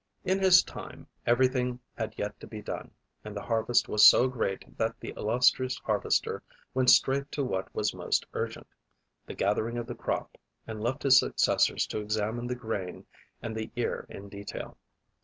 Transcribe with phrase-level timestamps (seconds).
[0.25, 2.89] In his time, everything had yet to be done;
[3.23, 6.41] and the harvest was so great that the illustrious harvester
[6.73, 8.65] went straight to what was most urgent,
[9.27, 13.05] the gathering of the crop, and left his successors to examine the grain
[13.43, 14.75] and the ear in detail.